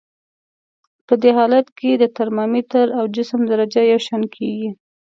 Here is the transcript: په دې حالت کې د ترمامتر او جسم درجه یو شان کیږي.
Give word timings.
په 1.07 1.13
دې 1.21 1.31
حالت 1.37 1.67
کې 1.77 1.91
د 1.95 2.03
ترمامتر 2.17 2.85
او 2.97 3.03
جسم 3.15 3.41
درجه 3.51 3.81
یو 3.91 3.99
شان 4.07 4.23
کیږي. 4.35 4.69